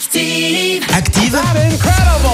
Active. 0.00 0.82
Active, 0.96 1.38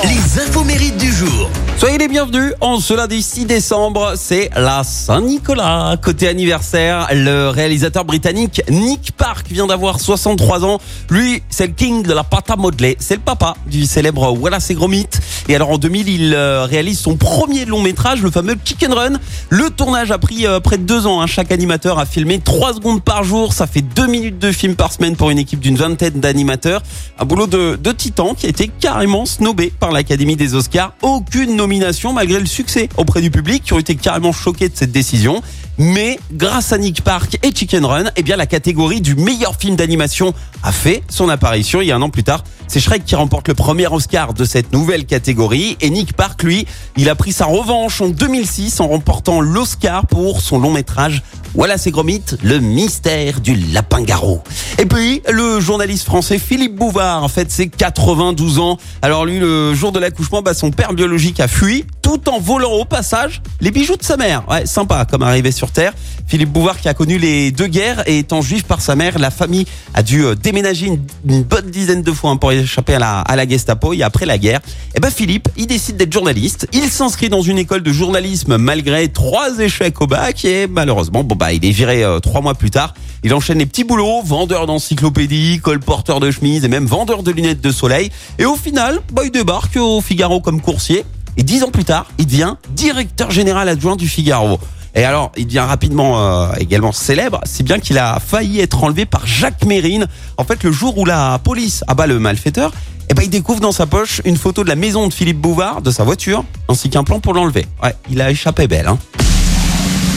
les 0.05 0.41
infos 0.41 0.63
mérites 0.63 0.97
du 0.99 1.11
jour. 1.13 1.51
Soyez 1.79 1.99
les 1.99 2.07
bienvenus. 2.07 2.53
En 2.61 2.79
ce 2.79 2.95
lundi 2.95 3.21
6 3.21 3.45
décembre, 3.45 4.13
c'est 4.15 4.51
la 4.57 4.85
Saint-Nicolas. 4.85 5.97
Côté 6.01 6.29
anniversaire, 6.29 7.09
le 7.13 7.49
réalisateur 7.49 8.05
britannique 8.05 8.63
Nick 8.71 9.11
Park 9.17 9.49
vient 9.51 9.67
d'avoir 9.67 9.99
63 9.99 10.65
ans. 10.65 10.79
Lui, 11.11 11.43
c'est 11.51 11.67
le 11.67 11.73
king 11.73 12.05
de 12.05 12.13
la 12.13 12.23
pâte 12.23 12.51
à 12.51 12.57
modeler. 12.57 12.97
C'est 13.01 13.17
le 13.17 13.21
papa 13.21 13.57
du 13.67 13.85
célèbre 13.85 14.31
Wallace 14.39 14.71
et 14.71 14.75
Gromit. 14.75 15.09
Et 15.49 15.57
alors 15.57 15.71
en 15.71 15.79
2000, 15.79 16.09
il 16.09 16.35
euh, 16.35 16.65
réalise 16.67 17.01
son 17.01 17.17
premier 17.17 17.65
long 17.65 17.83
métrage, 17.83 18.23
le 18.23 18.31
fameux 18.31 18.55
Chicken 18.65 18.93
Run. 18.93 19.13
Le 19.51 19.71
tournage 19.71 20.13
a 20.13 20.19
pris 20.19 20.47
euh, 20.47 20.61
près 20.61 20.79
de 20.79 20.85
deux 20.85 21.07
ans. 21.09 21.21
hein. 21.21 21.27
Chaque 21.27 21.51
animateur 21.51 21.99
a 21.99 22.07
filmé 22.07 22.39
3 22.39 22.75
secondes 22.75 23.03
par 23.03 23.25
jour. 23.25 23.53
Ça 23.53 23.67
fait 23.67 23.83
2 23.83 24.07
minutes 24.07 24.39
de 24.39 24.53
film 24.53 24.77
par 24.77 24.93
semaine 24.93 25.17
pour 25.17 25.31
une 25.31 25.39
équipe 25.39 25.61
d'une 25.61 25.77
vingtaine 25.77 26.21
d'animateurs. 26.21 26.83
Un 27.19 27.25
boulot 27.25 27.47
de, 27.47 27.56
de 27.57 27.93
titan 27.93 28.35
qui 28.35 28.47
a 28.47 28.49
été 28.49 28.69
carrément 28.69 29.27
snobé 29.27 29.73
par 29.79 29.93
l'Académie 29.93 30.37
des 30.37 30.55
Oscars. 30.55 30.95
Aucune 31.03 31.57
nomination 31.57 32.13
malgré 32.13 32.39
le 32.41 32.47
succès 32.47 32.89
auprès 32.97 33.21
du 33.21 33.31
public 33.31 33.63
qui 33.65 33.73
ont 33.73 33.79
été 33.79 33.95
carrément 33.95 34.33
choqués 34.33 34.69
de 34.69 34.77
cette 34.77 34.93
décision. 34.93 35.43
Mais 35.79 36.19
grâce 36.33 36.73
à 36.73 36.79
Nick 36.79 37.03
Park 37.03 37.39
et 37.43 37.55
Chicken 37.55 37.85
Run, 37.85 38.05
eh 38.17 38.23
bien 38.23 38.37
la 38.37 38.47
catégorie 38.47 39.01
du 39.01 39.15
meilleur 39.15 39.57
film 39.57 39.77
d'animation 39.77 40.33
a 40.63 40.73
fait 40.73 41.03
son 41.09 41.29
apparition 41.29 41.81
il 41.81 41.89
y 41.89 41.93
a 41.93 41.97
un 41.97 42.03
an 42.03 42.11
plus 42.11 42.25
tard. 42.25 42.45
C'est 42.69 42.81
Shrek 42.81 43.05
qui 43.05 43.15
remporte 43.15 43.49
le 43.49 43.55
premier 43.55 43.87
Oscar 43.87 44.35
de 44.35 44.45
cette 44.45 44.73
nouvelle 44.73 45.05
catégorie 45.05 45.77
et 45.81 45.91
Nick 45.91 46.15
Park, 46.15 46.43
lui, 46.43 46.67
il 46.97 47.09
a 47.09 47.15
pris 47.15 47.33
sa 47.33 47.45
revanche 47.45 48.01
en 48.01 48.09
2006 48.09 48.81
en 48.81 48.89
remportant 48.89 49.41
l'Oscar 49.41 50.07
pour 50.07 50.41
son 50.41 50.59
long 50.59 50.73
métrage 50.73 51.23
Voilà 51.55 51.79
c'est 51.79 51.91
Gromit, 51.91 52.25
le 52.43 52.59
mystère 52.59 53.41
du 53.41 53.55
lapin-garou. 53.55 54.41
Et 54.79 54.87
puis, 54.87 55.23
le 55.31 55.61
journaliste 55.61 56.07
français 56.07 56.39
Philippe 56.39 56.75
Bouvard, 56.75 57.23
en 57.23 57.29
fait, 57.29 57.51
c'est 57.51 57.69
92 57.69 58.59
ans. 58.59 58.79
Alors 59.03 59.25
lui, 59.25 59.39
le 59.39 59.75
jour 59.75 59.93
de 59.93 59.99
l'accouchement, 59.99 60.43
bah, 60.43 60.55
son 60.55 60.71
père 60.71 60.93
biologique 60.93 61.39
a 61.41 61.49
fui, 61.49 61.85
tout 62.07 62.29
en 62.29 62.39
volant 62.39 62.71
au 62.71 62.85
passage 62.85 63.43
les 63.61 63.73
bijoux 63.73 63.97
de 63.97 64.05
sa 64.05 64.17
mère. 64.17 64.49
Ouais, 64.49 64.65
sympa 64.65 65.05
comme 65.11 65.25
arrivé 65.25 65.51
sur 65.51 65.73
Terre. 65.73 65.93
Philippe 66.29 66.51
Bouvard 66.51 66.81
qui 66.81 66.89
a 66.89 66.95
connu 66.95 67.19
les 67.19 67.51
deux 67.51 67.67
guerres 67.67 68.05
et 68.09 68.21
étant 68.21 68.43
juif 68.43 68.63
par 68.63 68.81
sa 68.81 68.95
mère, 68.95 69.19
la 69.19 69.33
famille 69.33 69.67
a 69.93 70.05
dû 70.05 70.25
euh, 70.25 70.37
déménager 70.37 70.87
une, 70.87 71.43
bonne 71.43 71.69
dizaine 71.69 72.03
de 72.03 72.13
fois 72.13 72.31
hein, 72.31 72.37
pour 72.37 72.53
échapper 72.53 72.95
à 72.95 73.25
la, 73.35 73.49
Gestapo. 73.49 73.93
Et 73.93 74.05
après 74.05 74.25
la 74.25 74.39
guerre, 74.39 74.61
et 74.95 75.01
ben 75.01 75.11
Philippe, 75.11 75.49
il 75.57 75.67
décide 75.67 75.97
d'être 75.97 76.13
journaliste. 76.13 76.69
Il 76.73 76.89
s'inscrit 76.91 77.29
dans 77.29 77.43
une 77.43 77.59
école 77.59 77.83
de 77.83 77.93
journalisme 77.93 78.57
malgré 78.57 79.09
trois 79.09 79.59
échecs 79.59 80.01
au 80.01 80.07
bac 80.07 80.45
et 80.45 80.69
malheureusement, 80.69 81.25
bon 81.25 81.35
bah 81.35 81.53
il 81.53 81.65
est 81.65 81.73
viré 81.73 82.05
euh, 82.05 82.21
trois 82.21 82.41
mois 82.41 82.55
plus 82.55 82.71
tard. 82.71 82.95
Il 83.25 83.35
enchaîne 83.35 83.59
les 83.59 83.67
petits 83.67 83.83
boulots, 83.83 84.23
vendeur 84.23 84.67
d'encyclopédies, 84.67 85.59
colporteur 85.59 86.21
de 86.21 86.31
chemises 86.31 86.65
et 86.65 86.69
même 86.69 86.87
vendeur 86.87 87.25
de 87.25 87.33
lunettes 87.33 87.61
de 87.61 87.73
soleil. 87.73 88.13
Et 88.39 88.45
au 88.45 88.55
final, 88.55 89.01
bah, 89.13 89.23
il 89.25 89.33
débarque 89.33 89.77
au 89.77 90.01
Figaro 90.01 90.41
comme 90.41 90.61
coursier. 90.61 91.05
Et 91.37 91.43
dix 91.43 91.63
ans 91.63 91.71
plus 91.71 91.85
tard, 91.85 92.07
il 92.19 92.27
devient 92.27 92.55
directeur 92.71 93.31
général 93.31 93.69
adjoint 93.69 93.97
du 93.97 94.09
Figaro. 94.09 94.59
Et 94.95 95.05
alors, 95.05 95.31
il 95.37 95.47
devient 95.47 95.59
rapidement 95.61 96.23
euh, 96.23 96.53
également 96.59 96.91
célèbre, 96.91 97.41
si 97.45 97.63
bien 97.63 97.79
qu'il 97.79 97.99
a 97.99 98.19
failli 98.19 98.61
être 98.61 98.83
enlevé 98.83 99.05
par 99.05 99.27
Jacques 99.27 99.67
Mérine. 99.67 100.07
En 100.39 100.45
fait, 100.45 100.65
le 100.65 100.73
jour 100.73 100.97
où 100.97 101.05
la 101.05 101.39
police 101.39 101.85
abat 101.87 102.07
le 102.07 102.19
malfaiteur, 102.19 102.73
eh 103.11 103.15
ben, 103.15 103.23
il 103.23 103.29
découvre 103.29 103.61
dans 103.61 103.73
sa 103.73 103.87
poche 103.87 104.23
une 104.25 104.39
photo 104.39 104.65
de 104.65 104.69
la 104.69 104.75
maison 104.75 105.07
de 105.07 105.13
Philippe 105.13 105.39
Bouvard, 105.39 105.83
de 105.83 105.91
sa 105.91 106.03
voiture, 106.03 106.45
ainsi 106.69 106.89
qu'un 106.89 107.05
plan 107.05 107.21
pour 107.21 107.35
l'enlever. 107.35 107.67
Ouais, 107.83 107.95
il 108.11 108.23
a 108.23 108.31
échappé 108.31 108.67
belle, 108.67 108.89
hein. 108.89 108.99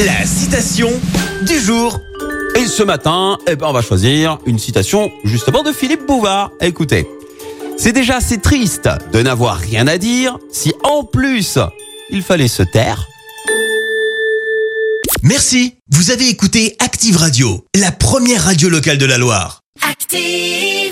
La 0.06 0.26
citation 0.26 0.90
du 1.46 1.60
jour. 1.60 2.00
Et 2.56 2.66
ce 2.66 2.84
matin, 2.84 3.38
eh 3.48 3.58
ben, 3.58 3.68
on 3.68 3.74
va 3.74 3.82
choisir 3.82 4.38
une 4.46 4.60
citation 4.60 5.12
justement 5.26 5.62
de 5.62 5.74
Philippe 5.74 6.08
Bouvard. 6.08 6.52
Écoutez. 6.62 7.06
C'est 7.82 7.94
déjà 7.94 8.18
assez 8.18 8.42
triste 8.42 8.90
de 9.14 9.22
n'avoir 9.22 9.56
rien 9.56 9.88
à 9.88 9.98
dire 9.98 10.38
si 10.52 10.74
en 10.84 11.06
plus 11.06 11.58
il 12.10 12.22
fallait 12.22 12.50
se 12.50 12.62
taire. 12.62 13.08
Merci, 15.24 15.76
vous 15.90 16.12
avez 16.12 16.28
écouté 16.28 16.76
Active 16.80 17.16
Radio, 17.16 17.66
la 17.74 17.94
première 17.94 18.44
radio 18.44 18.68
locale 18.68 18.98
de 18.98 19.06
la 19.06 19.18
Loire. 19.18 19.62
Active. 19.82 20.89